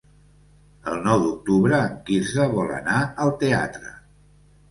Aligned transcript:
El 0.91 0.95
nou 1.07 1.19
d'octubre 1.25 1.75
en 1.89 1.93
Quirze 2.09 2.47
vol 2.55 2.73
anar 2.77 2.97
al 3.25 3.35
teatre. 3.45 3.93